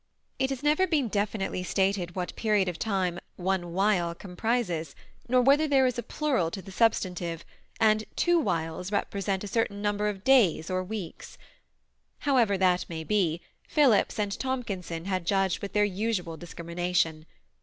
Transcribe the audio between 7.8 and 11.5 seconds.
that" two whiles" represent a certain number of days or weeks.